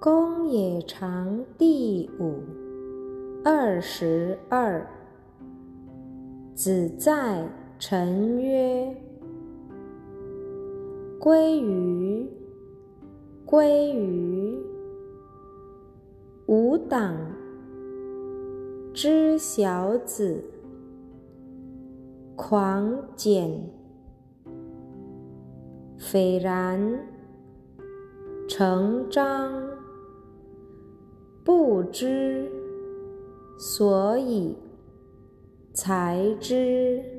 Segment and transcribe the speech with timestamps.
[0.00, 2.40] 公冶长第五
[3.44, 4.86] 二十二。
[6.54, 7.44] 子在
[7.80, 8.94] 臣曰
[11.18, 12.30] ：“归于，
[13.44, 14.56] 归于，
[16.46, 17.16] 吾党
[18.94, 20.44] 之小子，
[22.36, 23.68] 狂简，
[25.96, 26.80] 斐然，
[28.48, 29.60] 成章。”
[31.48, 32.46] 不知
[33.58, 34.54] 所以
[35.72, 37.17] 才知。